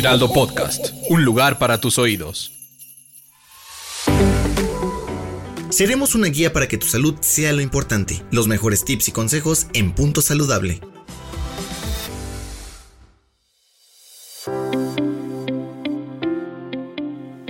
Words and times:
Heraldo 0.00 0.32
Podcast, 0.32 0.94
un 1.10 1.26
lugar 1.26 1.58
para 1.58 1.78
tus 1.78 1.98
oídos. 1.98 2.52
Seremos 5.68 6.14
una 6.14 6.28
guía 6.28 6.54
para 6.54 6.68
que 6.68 6.78
tu 6.78 6.86
salud 6.86 7.16
sea 7.20 7.52
lo 7.52 7.60
importante. 7.60 8.22
Los 8.30 8.48
mejores 8.48 8.82
tips 8.86 9.08
y 9.08 9.12
consejos 9.12 9.66
en 9.74 9.92
Punto 9.92 10.22
Saludable. 10.22 10.80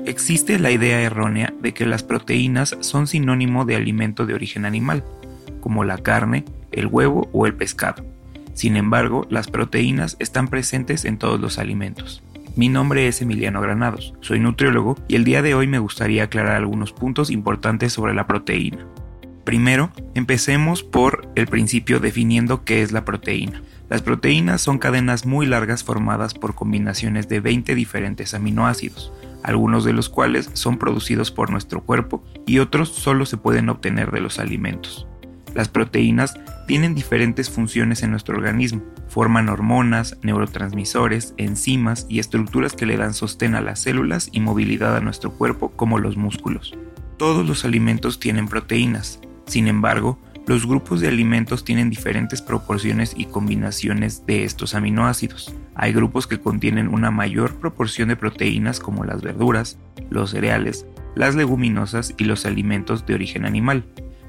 Existe 0.04 0.58
la 0.58 0.72
idea 0.72 1.02
errónea 1.02 1.54
de 1.62 1.72
que 1.72 1.86
las 1.86 2.02
proteínas 2.02 2.76
son 2.80 3.06
sinónimo 3.06 3.64
de 3.64 3.76
alimento 3.76 4.26
de 4.26 4.34
origen 4.34 4.64
animal, 4.64 5.04
como 5.60 5.84
la 5.84 5.98
carne, 5.98 6.44
el 6.72 6.88
huevo 6.88 7.30
o 7.32 7.46
el 7.46 7.54
pescado. 7.54 8.04
Sin 8.54 8.76
embargo, 8.76 9.24
las 9.30 9.46
proteínas 9.46 10.16
están 10.18 10.48
presentes 10.48 11.04
en 11.04 11.16
todos 11.16 11.38
los 11.38 11.56
alimentos. 11.56 12.24
Mi 12.56 12.68
nombre 12.68 13.06
es 13.06 13.22
Emiliano 13.22 13.60
Granados, 13.60 14.12
soy 14.20 14.40
nutriólogo 14.40 14.96
y 15.06 15.14
el 15.14 15.22
día 15.22 15.40
de 15.40 15.54
hoy 15.54 15.68
me 15.68 15.78
gustaría 15.78 16.24
aclarar 16.24 16.56
algunos 16.56 16.92
puntos 16.92 17.30
importantes 17.30 17.92
sobre 17.92 18.12
la 18.12 18.26
proteína. 18.26 18.86
Primero, 19.44 19.92
empecemos 20.14 20.82
por 20.82 21.28
el 21.36 21.46
principio 21.46 22.00
definiendo 22.00 22.64
qué 22.64 22.82
es 22.82 22.90
la 22.90 23.04
proteína. 23.04 23.62
Las 23.88 24.02
proteínas 24.02 24.60
son 24.60 24.78
cadenas 24.78 25.26
muy 25.26 25.46
largas 25.46 25.84
formadas 25.84 26.34
por 26.34 26.56
combinaciones 26.56 27.28
de 27.28 27.38
20 27.38 27.74
diferentes 27.76 28.34
aminoácidos, 28.34 29.12
algunos 29.44 29.84
de 29.84 29.92
los 29.92 30.08
cuales 30.08 30.50
son 30.52 30.76
producidos 30.76 31.30
por 31.30 31.50
nuestro 31.50 31.82
cuerpo 31.82 32.24
y 32.46 32.58
otros 32.58 32.88
solo 32.88 33.26
se 33.26 33.36
pueden 33.36 33.68
obtener 33.68 34.10
de 34.10 34.20
los 34.20 34.40
alimentos. 34.40 35.06
Las 35.54 35.68
proteínas 35.68 36.38
tienen 36.66 36.94
diferentes 36.94 37.50
funciones 37.50 38.02
en 38.02 38.10
nuestro 38.10 38.36
organismo, 38.36 38.82
forman 39.08 39.48
hormonas, 39.48 40.16
neurotransmisores, 40.22 41.34
enzimas 41.36 42.06
y 42.08 42.20
estructuras 42.20 42.74
que 42.74 42.86
le 42.86 42.96
dan 42.96 43.14
sostén 43.14 43.54
a 43.54 43.60
las 43.60 43.80
células 43.80 44.28
y 44.32 44.40
movilidad 44.40 44.96
a 44.96 45.00
nuestro 45.00 45.32
cuerpo 45.32 45.70
como 45.70 45.98
los 45.98 46.16
músculos. 46.16 46.76
Todos 47.16 47.46
los 47.46 47.64
alimentos 47.64 48.20
tienen 48.20 48.48
proteínas, 48.48 49.20
sin 49.46 49.66
embargo, 49.66 50.18
los 50.46 50.66
grupos 50.66 51.00
de 51.00 51.08
alimentos 51.08 51.64
tienen 51.64 51.90
diferentes 51.90 52.40
proporciones 52.40 53.14
y 53.16 53.26
combinaciones 53.26 54.24
de 54.26 54.44
estos 54.44 54.74
aminoácidos. 54.74 55.54
Hay 55.74 55.92
grupos 55.92 56.26
que 56.26 56.40
contienen 56.40 56.88
una 56.88 57.10
mayor 57.10 57.56
proporción 57.56 58.08
de 58.08 58.16
proteínas 58.16 58.80
como 58.80 59.04
las 59.04 59.22
verduras, 59.22 59.78
los 60.08 60.30
cereales, 60.30 60.86
las 61.14 61.34
leguminosas 61.34 62.14
y 62.16 62.24
los 62.24 62.46
alimentos 62.46 63.06
de 63.06 63.14
origen 63.14 63.44
animal. 63.44 63.84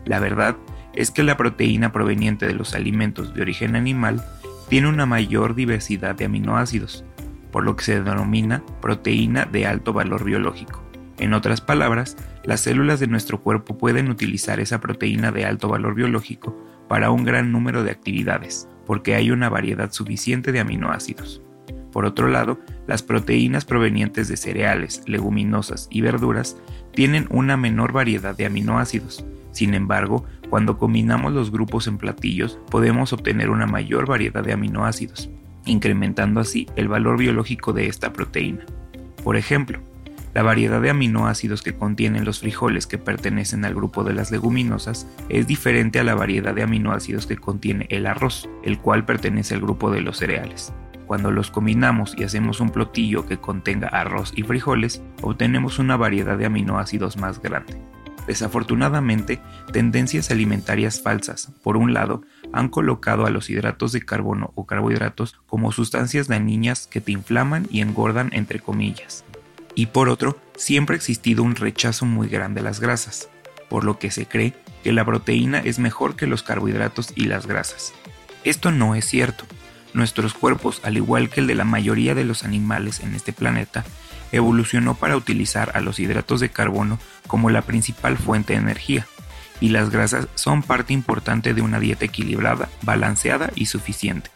La 0.06 0.20
verdad 0.20 0.58
es 0.94 1.12
que 1.12 1.24
la 1.24 1.38
proteína 1.38 1.92
proveniente 1.92 2.48
de 2.48 2.54
los 2.54 2.74
alimentos 2.74 3.34
de 3.34 3.42
origen 3.42 3.76
animal 3.76 4.24
tiene 4.70 4.88
una 4.88 5.06
mayor 5.06 5.56
diversidad 5.56 6.16
de 6.16 6.26
aminoácidos, 6.26 7.04
por 7.52 7.64
lo 7.64 7.76
que 7.76 7.84
se 7.84 8.02
denomina 8.02 8.64
proteína 8.82 9.46
de 9.46 9.66
alto 9.66 9.94
valor 9.94 10.24
biológico. 10.24 10.84
En 11.18 11.34
otras 11.34 11.62
palabras, 11.62 12.18
las 12.44 12.62
células 12.62 13.00
de 13.00 13.08
nuestro 13.08 13.42
cuerpo 13.42 13.78
pueden 13.78 14.10
utilizar 14.10 14.60
esa 14.60 14.80
proteína 14.80 15.32
de 15.32 15.46
alto 15.46 15.68
valor 15.68 15.94
biológico 15.94 16.58
para 16.88 17.12
un 17.12 17.24
gran 17.24 17.52
número 17.52 17.84
de 17.84 17.92
actividades, 17.92 18.68
porque 18.86 19.16
hay 19.16 19.32
una 19.32 19.50
variedad 19.50 19.92
suficiente 19.92 20.52
de 20.52 20.62
aminoácidos. 20.62 21.42
Por 21.92 22.06
otro 22.06 22.28
lado, 22.28 22.60
las 22.88 23.04
proteínas 23.04 23.66
provenientes 23.66 24.28
de 24.30 24.38
cereales, 24.38 25.04
leguminosas 25.06 25.88
y 25.92 26.02
verduras 26.02 26.58
tienen 26.94 27.28
una 27.30 27.58
menor 27.58 27.92
variedad 27.92 28.36
de 28.36 28.46
aminoácidos. 28.46 29.26
Sin 29.52 29.74
embargo, 29.74 30.26
cuando 30.50 30.78
combinamos 30.78 31.34
los 31.34 31.52
grupos 31.52 31.88
en 31.88 31.98
platillos, 31.98 32.60
podemos 32.70 33.14
obtener 33.14 33.50
una 33.50 33.68
mayor 33.68 34.08
variedad 34.08 34.44
de 34.44 34.54
aminoácidos, 34.54 35.30
incrementando 35.66 36.40
así 36.40 36.68
el 36.76 36.88
valor 36.88 37.18
biológico 37.18 37.74
de 37.74 37.88
esta 37.88 38.14
proteína. 38.14 38.66
Por 39.24 39.38
ejemplo, 39.38 39.80
la 40.34 40.44
variedad 40.44 40.82
de 40.82 40.90
aminoácidos 40.90 41.62
que 41.62 41.74
contienen 41.74 42.24
los 42.24 42.40
frijoles 42.40 42.88
que 42.88 42.98
pertenecen 42.98 43.66
al 43.66 43.76
grupo 43.76 44.06
de 44.06 44.14
las 44.14 44.32
leguminosas 44.32 45.06
es 45.28 45.46
diferente 45.46 46.00
a 46.00 46.06
la 46.06 46.16
variedad 46.16 46.56
de 46.56 46.64
aminoácidos 46.64 47.28
que 47.28 47.36
contiene 47.36 47.86
el 47.90 48.06
arroz, 48.06 48.50
el 48.64 48.80
cual 48.80 49.06
pertenece 49.06 49.56
al 49.56 49.62
grupo 49.62 49.92
de 49.92 50.00
los 50.00 50.18
cereales. 50.18 50.74
Cuando 51.06 51.32
los 51.32 51.52
combinamos 51.52 52.16
y 52.18 52.24
hacemos 52.24 52.62
un 52.62 52.70
platillo 52.70 53.26
que 53.26 53.38
contenga 53.38 53.90
arroz 53.90 54.32
y 54.34 54.44
frijoles, 54.44 55.04
obtenemos 55.22 55.80
una 55.80 55.98
variedad 55.98 56.38
de 56.38 56.46
aminoácidos 56.46 57.18
más 57.18 57.42
grande. 57.42 57.91
Desafortunadamente, 58.28 59.42
tendencias 59.72 60.32
alimentarias 60.32 61.02
falsas, 61.02 61.52
por 61.64 61.76
un 61.76 61.94
lado, 61.94 62.24
han 62.54 62.70
colocado 62.70 63.26
a 63.26 63.30
los 63.30 63.50
hidratos 63.50 63.92
de 63.92 64.02
carbono 64.02 64.52
o 64.56 64.66
carbohidratos 64.66 65.40
como 65.48 65.72
sustancias 65.72 66.28
dañinas 66.28 66.88
que 66.88 67.02
te 67.02 67.12
inflaman 67.12 67.68
y 67.72 67.82
engordan 67.82 68.30
entre 68.34 68.60
comillas 68.60 69.26
y 69.76 69.88
por 69.88 70.10
otro, 70.10 70.38
siempre 70.56 70.96
ha 70.96 70.98
existido 70.98 71.44
un 71.44 71.56
rechazo 71.56 72.06
muy 72.06 72.28
grande 72.28 72.62
a 72.62 72.64
las 72.64 72.80
grasas, 72.80 73.30
por 73.70 73.84
lo 73.84 74.00
que 74.00 74.12
se 74.12 74.26
cree 74.26 74.54
que 74.84 74.92
la 74.92 75.06
proteína 75.06 75.60
es 75.60 75.80
mejor 75.80 76.16
que 76.16 76.28
los 76.28 76.44
carbohidratos 76.44 77.14
y 77.16 77.26
las 77.26 77.48
grasas. 77.48 77.94
Esto 78.44 78.72
no 78.72 78.96
es 78.96 79.06
cierto. 79.06 79.46
Nuestros 79.94 80.34
cuerpos, 80.34 80.82
al 80.84 80.98
igual 80.98 81.30
que 81.30 81.42
el 81.42 81.48
de 81.48 81.56
la 81.56 81.66
mayoría 81.66 82.16
de 82.16 82.24
los 82.24 82.44
animales 82.44 83.02
en 83.02 83.14
este 83.14 83.34
planeta, 83.34 83.84
evolucionó 84.32 84.96
para 84.96 85.18
utilizar 85.18 85.72
a 85.76 85.82
los 85.82 86.00
hidratos 86.00 86.40
de 86.40 86.50
carbono 86.50 87.00
como 87.28 87.50
la 87.50 87.62
principal 87.62 88.18
fuente 88.18 88.54
de 88.54 88.60
energía, 88.60 89.08
y 89.60 89.70
las 89.70 89.90
grasas 89.90 90.28
son 90.36 90.64
parte 90.64 90.94
importante 90.94 91.54
de 91.54 91.62
una 91.62 91.80
dieta 91.80 92.06
equilibrada, 92.06 92.70
balanceada 92.82 93.52
y 93.56 93.68
suficiente 93.68 94.32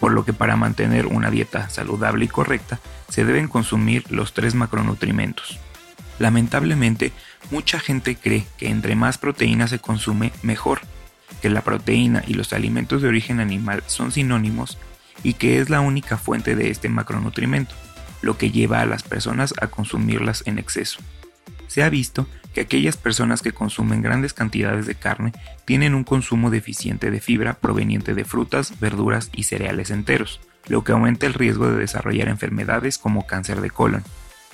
por 0.00 0.12
lo 0.12 0.24
que 0.24 0.32
para 0.32 0.56
mantener 0.56 1.06
una 1.06 1.30
dieta 1.30 1.68
saludable 1.68 2.24
y 2.24 2.28
correcta 2.28 2.80
se 3.08 3.24
deben 3.24 3.46
consumir 3.46 4.10
los 4.10 4.32
tres 4.32 4.54
macronutrimentos. 4.54 5.60
Lamentablemente, 6.18 7.12
mucha 7.50 7.78
gente 7.78 8.16
cree 8.16 8.46
que 8.56 8.68
entre 8.68 8.96
más 8.96 9.18
proteína 9.18 9.68
se 9.68 9.78
consume, 9.78 10.32
mejor, 10.42 10.80
que 11.40 11.50
la 11.50 11.62
proteína 11.62 12.24
y 12.26 12.34
los 12.34 12.52
alimentos 12.52 13.02
de 13.02 13.08
origen 13.08 13.40
animal 13.40 13.82
son 13.86 14.10
sinónimos 14.10 14.78
y 15.22 15.34
que 15.34 15.60
es 15.60 15.70
la 15.70 15.80
única 15.80 16.16
fuente 16.16 16.56
de 16.56 16.70
este 16.70 16.88
macronutrimento, 16.88 17.74
lo 18.22 18.36
que 18.36 18.50
lleva 18.50 18.80
a 18.80 18.86
las 18.86 19.02
personas 19.02 19.54
a 19.60 19.68
consumirlas 19.68 20.42
en 20.46 20.58
exceso. 20.58 21.00
Se 21.66 21.82
ha 21.82 21.88
visto 21.88 22.26
que 22.54 22.62
aquellas 22.62 22.96
personas 22.96 23.42
que 23.42 23.52
consumen 23.52 24.02
grandes 24.02 24.32
cantidades 24.34 24.86
de 24.86 24.96
carne 24.96 25.32
tienen 25.64 25.94
un 25.94 26.04
consumo 26.04 26.50
deficiente 26.50 27.10
de 27.10 27.20
fibra 27.20 27.54
proveniente 27.54 28.14
de 28.14 28.24
frutas, 28.24 28.80
verduras 28.80 29.30
y 29.32 29.44
cereales 29.44 29.90
enteros, 29.90 30.40
lo 30.66 30.82
que 30.82 30.92
aumenta 30.92 31.26
el 31.26 31.34
riesgo 31.34 31.70
de 31.70 31.78
desarrollar 31.78 32.28
enfermedades 32.28 32.98
como 32.98 33.26
cáncer 33.26 33.60
de 33.60 33.70
colon. 33.70 34.02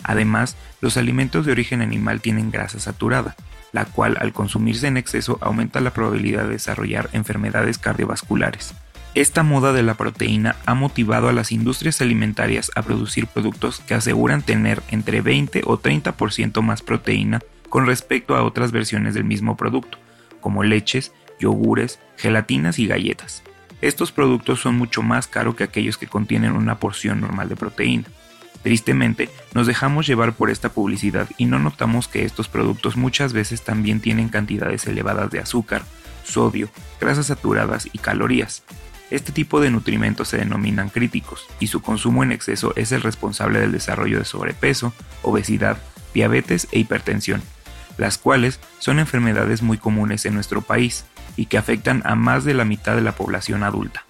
Además, 0.03 0.57
los 0.81 0.97
alimentos 0.97 1.47
de 1.47 1.53
origen 1.53 1.81
animal 1.81 2.21
tienen 2.21 2.51
grasa 2.51 2.79
saturada, 2.79 3.35
la 3.73 3.87
cual 3.87 4.17
al 4.21 4.33
consumirse 4.33 4.87
en 4.87 4.97
exceso 4.97 5.39
aumenta 5.41 5.81
la 5.81 5.93
probabilidad 5.93 6.45
de 6.45 6.51
desarrollar 6.51 7.09
enfermedades 7.13 7.79
cardiovasculares. 7.79 8.75
Esta 9.17 9.43
moda 9.43 9.73
de 9.73 9.83
la 9.83 9.95
proteína 9.95 10.57
ha 10.67 10.75
motivado 10.75 11.31
a 11.31 11.33
las 11.33 11.51
industrias 11.51 12.03
alimentarias 12.03 12.71
a 12.75 12.83
producir 12.83 13.27
productos 13.27 13.81
que 13.81 13.95
aseguran 13.95 14.43
tener 14.43 14.83
entre 14.91 15.23
20 15.23 15.63
o 15.65 15.81
30% 15.81 16.61
más 16.61 16.83
proteína 16.83 17.41
con 17.71 17.87
respecto 17.87 18.37
a 18.37 18.43
otras 18.43 18.73
versiones 18.73 19.15
del 19.15 19.25
mismo 19.25 19.57
producto, 19.57 19.97
como 20.43 20.65
leches, 20.65 21.15
yogures, 21.41 21.99
gelatinas 22.19 22.79
y 22.79 22.87
galletas. 22.87 23.43
Estos 23.81 24.13
productos 24.13 24.61
son 24.61 24.77
mucho 24.77 25.03
más 25.03 25.27
caros 25.27 25.55
que 25.55 25.65
aquellos 25.65 25.97
que 25.97 26.09
contienen 26.09 26.53
una 26.53 26.79
porción 26.79 27.23
normal 27.23 27.49
de 27.49 27.57
proteína. 27.57 28.05
Tristemente, 28.63 29.31
nos 29.55 29.67
dejamos 29.67 30.07
llevar 30.07 30.35
por 30.35 30.51
esta 30.51 30.69
publicidad 30.69 31.27
y 31.39 31.47
no 31.47 31.59
notamos 31.59 32.07
que 32.07 32.27
estos 32.27 32.49
productos 32.49 32.99
muchas 32.99 33.33
veces 33.33 33.65
también 33.65 34.01
tienen 34.01 34.29
cantidades 34.29 34.87
elevadas 34.87 35.31
de 35.31 35.39
azúcar, 35.39 35.85
sodio, 36.23 36.69
grasas 37.01 37.29
saturadas 37.29 37.89
y 37.91 37.97
calorías. 37.97 38.63
Este 39.11 39.33
tipo 39.33 39.61
de 39.61 39.71
nutrimentos 39.71 40.29
se 40.29 40.39
denominan 40.39 40.89
críticos 40.89 41.47
y 41.61 41.69
su 41.69 41.81
consumo 41.81 42.23
en 42.23 42.33
exceso 42.33 42.73
es 42.77 42.93
el 42.93 43.03
responsable 43.03 43.61
del 43.61 43.73
desarrollo 43.73 44.19
de 44.19 44.25
sobrepeso, 44.25 44.93
obesidad, 45.23 45.79
diabetes 46.13 46.69
e 46.73 46.81
hipertensión 46.81 47.43
las 47.99 48.19
cuales 48.19 48.61
son 48.79 48.99
enfermedades 48.99 49.63
muy 49.63 49.79
comunes 49.79 50.27
en 50.27 50.35
nuestro 50.35 50.63
país 50.63 51.05
y 51.37 51.47
que 51.47 51.59
afectan 51.59 52.03
a 52.05 52.15
más 52.15 52.45
de 52.45 52.55
la 52.55 52.65
mitad 52.65 52.95
de 52.95 53.03
la 53.03 53.13
población 53.13 53.63
adulta. 53.63 54.05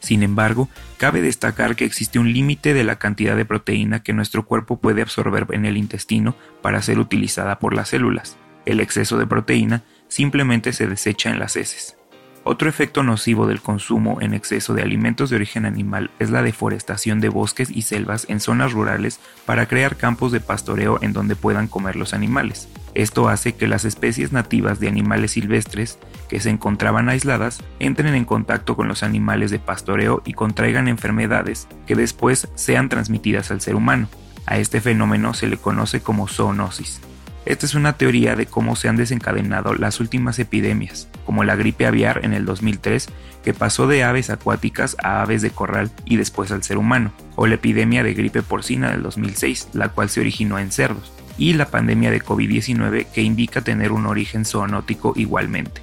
Sin 0.00 0.22
embargo, 0.22 0.68
cabe 0.98 1.22
destacar 1.22 1.76
que 1.76 1.84
existe 1.84 2.18
un 2.18 2.32
límite 2.32 2.74
de 2.74 2.82
la 2.82 2.96
cantidad 2.96 3.36
de 3.36 3.44
proteína 3.44 4.02
que 4.02 4.12
nuestro 4.12 4.44
cuerpo 4.44 4.80
puede 4.80 5.02
absorber 5.02 5.46
en 5.52 5.64
el 5.64 5.76
intestino 5.76 6.34
para 6.60 6.82
ser 6.82 6.98
utilizada 6.98 7.58
por 7.60 7.74
las 7.74 7.90
células. 7.90 8.36
El 8.66 8.80
exceso 8.80 9.16
de 9.18 9.26
proteína 9.26 9.84
simplemente 10.08 10.72
se 10.72 10.86
desecha 10.86 11.30
en 11.30 11.38
las 11.38 11.56
heces. 11.56 11.96
Otro 12.44 12.68
efecto 12.68 13.04
nocivo 13.04 13.46
del 13.46 13.60
consumo 13.60 14.18
en 14.20 14.34
exceso 14.34 14.74
de 14.74 14.82
alimentos 14.82 15.30
de 15.30 15.36
origen 15.36 15.64
animal 15.64 16.10
es 16.18 16.30
la 16.30 16.42
deforestación 16.42 17.20
de 17.20 17.28
bosques 17.28 17.70
y 17.70 17.82
selvas 17.82 18.26
en 18.28 18.40
zonas 18.40 18.72
rurales 18.72 19.20
para 19.46 19.66
crear 19.66 19.96
campos 19.96 20.32
de 20.32 20.40
pastoreo 20.40 20.98
en 21.02 21.12
donde 21.12 21.36
puedan 21.36 21.68
comer 21.68 21.94
los 21.94 22.14
animales. 22.14 22.68
Esto 22.94 23.28
hace 23.28 23.54
que 23.54 23.68
las 23.68 23.84
especies 23.84 24.32
nativas 24.32 24.80
de 24.80 24.88
animales 24.88 25.32
silvestres 25.32 26.00
que 26.28 26.40
se 26.40 26.50
encontraban 26.50 27.08
aisladas 27.08 27.62
entren 27.78 28.14
en 28.14 28.24
contacto 28.24 28.74
con 28.74 28.88
los 28.88 29.04
animales 29.04 29.52
de 29.52 29.60
pastoreo 29.60 30.20
y 30.24 30.32
contraigan 30.32 30.88
enfermedades 30.88 31.68
que 31.86 31.94
después 31.94 32.48
sean 32.56 32.88
transmitidas 32.88 33.52
al 33.52 33.60
ser 33.60 33.76
humano. 33.76 34.08
A 34.46 34.58
este 34.58 34.80
fenómeno 34.80 35.32
se 35.32 35.46
le 35.46 35.58
conoce 35.58 36.00
como 36.00 36.26
zoonosis. 36.26 37.00
Esta 37.44 37.66
es 37.66 37.74
una 37.74 37.94
teoría 37.94 38.36
de 38.36 38.46
cómo 38.46 38.76
se 38.76 38.88
han 38.88 38.96
desencadenado 38.96 39.74
las 39.74 39.98
últimas 39.98 40.38
epidemias, 40.38 41.08
como 41.26 41.42
la 41.42 41.56
gripe 41.56 41.86
aviar 41.86 42.24
en 42.24 42.34
el 42.34 42.44
2003, 42.44 43.08
que 43.42 43.52
pasó 43.52 43.88
de 43.88 44.04
aves 44.04 44.30
acuáticas 44.30 44.96
a 45.02 45.22
aves 45.22 45.42
de 45.42 45.50
corral 45.50 45.90
y 46.04 46.16
después 46.16 46.52
al 46.52 46.62
ser 46.62 46.78
humano, 46.78 47.12
o 47.34 47.48
la 47.48 47.56
epidemia 47.56 48.04
de 48.04 48.14
gripe 48.14 48.42
porcina 48.42 48.92
del 48.92 49.02
2006, 49.02 49.70
la 49.72 49.88
cual 49.88 50.08
se 50.08 50.20
originó 50.20 50.60
en 50.60 50.70
cerdos, 50.70 51.12
y 51.36 51.54
la 51.54 51.66
pandemia 51.66 52.12
de 52.12 52.22
COVID-19 52.22 53.06
que 53.06 53.22
indica 53.22 53.60
tener 53.60 53.90
un 53.90 54.06
origen 54.06 54.44
zoonótico 54.44 55.12
igualmente. 55.16 55.80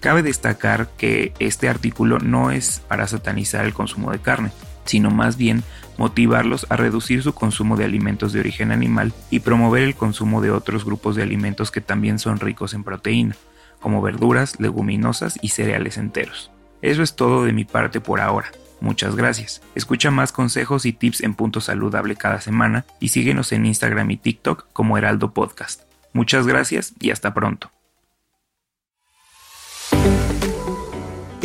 Cabe 0.00 0.24
destacar 0.24 0.88
que 0.96 1.32
este 1.38 1.68
artículo 1.68 2.18
no 2.18 2.50
es 2.50 2.82
para 2.88 3.06
satanizar 3.06 3.64
el 3.64 3.74
consumo 3.74 4.10
de 4.10 4.18
carne, 4.18 4.50
sino 4.86 5.10
más 5.10 5.36
bien 5.36 5.62
motivarlos 5.98 6.66
a 6.70 6.76
reducir 6.76 7.22
su 7.22 7.34
consumo 7.34 7.76
de 7.76 7.84
alimentos 7.84 8.32
de 8.32 8.40
origen 8.40 8.72
animal 8.72 9.12
y 9.30 9.40
promover 9.40 9.82
el 9.82 9.94
consumo 9.94 10.40
de 10.40 10.50
otros 10.50 10.84
grupos 10.84 11.16
de 11.16 11.22
alimentos 11.22 11.70
que 11.70 11.80
también 11.80 12.18
son 12.18 12.38
ricos 12.40 12.74
en 12.74 12.84
proteína, 12.84 13.36
como 13.80 14.02
verduras, 14.02 14.58
leguminosas 14.60 15.38
y 15.42 15.48
cereales 15.48 15.96
enteros. 15.96 16.50
Eso 16.82 17.02
es 17.02 17.16
todo 17.16 17.44
de 17.44 17.52
mi 17.52 17.64
parte 17.64 18.00
por 18.00 18.20
ahora. 18.20 18.50
Muchas 18.80 19.16
gracias. 19.16 19.62
Escucha 19.74 20.10
más 20.10 20.32
consejos 20.32 20.84
y 20.84 20.92
tips 20.92 21.22
en 21.22 21.34
Punto 21.34 21.60
Saludable 21.60 22.16
cada 22.16 22.40
semana 22.40 22.84
y 23.00 23.08
síguenos 23.08 23.52
en 23.52 23.66
Instagram 23.66 24.10
y 24.10 24.16
TikTok 24.18 24.66
como 24.72 24.98
Heraldo 24.98 25.32
Podcast. 25.32 25.82
Muchas 26.12 26.46
gracias 26.46 26.94
y 27.00 27.10
hasta 27.10 27.32
pronto. 27.32 27.75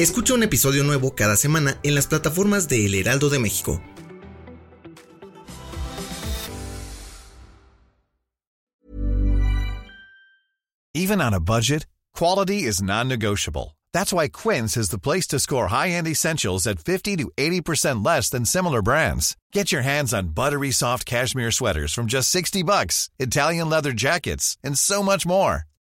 Escucha 0.01 0.33
un 0.33 0.41
episodio 0.41 0.83
nuevo 0.83 1.13
cada 1.13 1.35
semana 1.35 1.77
en 1.83 1.93
las 1.93 2.07
plataformas 2.07 2.67
de 2.67 2.87
El 2.87 2.95
Heraldo 2.95 3.29
de 3.29 3.37
México 3.37 3.79
Even 10.95 11.21
on 11.21 11.35
a 11.35 11.39
budget, 11.39 11.85
quality 12.15 12.63
is 12.63 12.81
non-negotiable. 12.81 13.77
That's 13.93 14.11
why 14.11 14.27
Quince 14.27 14.75
is 14.75 14.89
the 14.89 14.97
place 14.97 15.27
to 15.27 15.39
score 15.39 15.67
high-end 15.67 16.07
essentials 16.07 16.65
at 16.65 16.79
50 16.79 17.17
to 17.17 17.31
80% 17.37 18.03
less 18.03 18.27
than 18.31 18.43
similar 18.43 18.81
brands. 18.81 19.37
Get 19.53 19.71
your 19.71 19.83
hands 19.83 20.15
on 20.15 20.33
buttery 20.33 20.71
soft 20.71 21.05
cashmere 21.05 21.51
sweaters 21.51 21.93
from 21.93 22.07
just 22.07 22.31
60 22.31 22.63
bucks, 22.63 23.11
Italian 23.19 23.69
leather 23.69 23.93
jackets, 23.93 24.57
and 24.63 24.75
so 24.75 25.03
much 25.03 25.27
more. 25.27 25.67